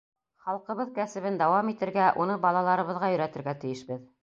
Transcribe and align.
—Халҡыбыҙ 0.45 0.89
кәсебен 0.95 1.37
дауам 1.43 1.69
итергә, 1.75 2.09
уны 2.25 2.39
балаларыбыҙға 2.47 3.13
өйрәтергә 3.15 3.57
тейешбеҙ. 3.65 4.05